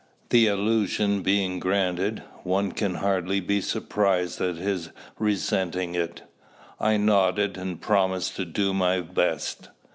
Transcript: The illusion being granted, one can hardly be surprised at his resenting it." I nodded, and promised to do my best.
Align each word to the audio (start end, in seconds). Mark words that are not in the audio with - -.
The 0.29 0.47
illusion 0.47 1.21
being 1.21 1.59
granted, 1.59 2.23
one 2.41 2.71
can 2.71 2.95
hardly 2.95 3.39
be 3.39 3.61
surprised 3.61 4.41
at 4.41 4.55
his 4.55 4.89
resenting 5.19 5.93
it." 5.93 6.23
I 6.79 6.97
nodded, 6.97 7.55
and 7.55 7.79
promised 7.79 8.35
to 8.37 8.45
do 8.45 8.73
my 8.73 9.01
best. 9.01 9.69